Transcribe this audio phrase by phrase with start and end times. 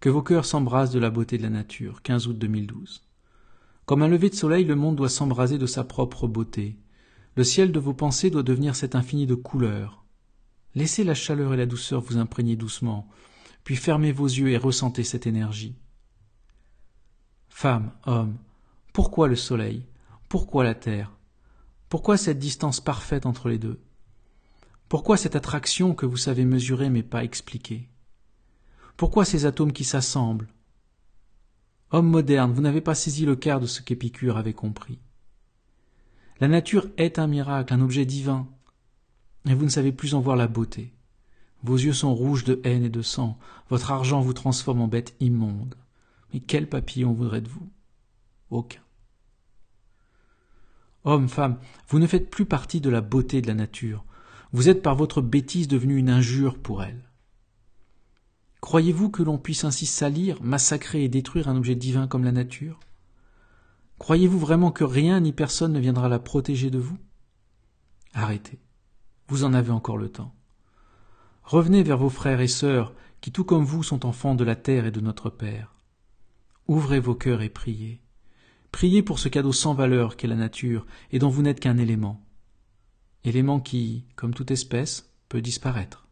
[0.00, 2.00] Que vos cœurs s'embrasent de la beauté de la nature.
[2.00, 3.02] 15 août 2012.
[3.84, 6.78] Comme un lever de soleil, le monde doit s'embraser de sa propre beauté.
[7.36, 10.06] Le ciel de vos pensées doit devenir cet infini de couleurs.
[10.74, 13.08] Laissez la chaleur et la douceur vous imprégner doucement,
[13.62, 15.76] puis fermez vos yeux et ressentez cette énergie.
[17.50, 18.38] Femme, homme,
[18.94, 19.84] pourquoi le soleil?
[20.30, 21.12] Pourquoi la terre?
[21.90, 23.82] Pourquoi cette distance parfaite entre les deux?
[24.88, 27.89] Pourquoi cette attraction que vous savez mesurer mais pas expliquer?
[29.00, 30.50] Pourquoi ces atomes qui s'assemblent?
[31.90, 34.98] Homme moderne, vous n'avez pas saisi le quart de ce qu'Épicure avait compris.
[36.38, 38.46] La nature est un miracle, un objet divin,
[39.48, 40.92] et vous ne savez plus en voir la beauté.
[41.62, 43.38] Vos yeux sont rouges de haine et de sang,
[43.70, 45.76] votre argent vous transforme en bête immonde.
[46.34, 47.70] Mais quel papillon voudrait de vous
[48.50, 48.82] Aucun.
[51.04, 51.56] Homme, femme,
[51.88, 54.04] vous ne faites plus partie de la beauté de la nature.
[54.52, 57.09] Vous êtes par votre bêtise devenu une injure pour elle.
[58.60, 62.78] Croyez-vous que l'on puisse ainsi salir, massacrer et détruire un objet divin comme la nature?
[63.98, 66.98] Croyez-vous vraiment que rien ni personne ne viendra la protéger de vous?
[68.12, 68.58] Arrêtez.
[69.28, 70.34] Vous en avez encore le temps.
[71.44, 74.86] Revenez vers vos frères et sœurs qui, tout comme vous, sont enfants de la terre
[74.86, 75.74] et de notre Père.
[76.68, 78.00] Ouvrez vos cœurs et priez.
[78.72, 82.24] Priez pour ce cadeau sans valeur qu'est la nature et dont vous n'êtes qu'un élément.
[83.24, 86.06] Élément qui, comme toute espèce, peut disparaître.